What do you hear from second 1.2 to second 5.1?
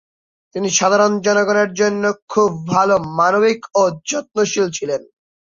জনগণের জন্য খুব ভাল মানবিক ও যত্নশীল ছিলেন।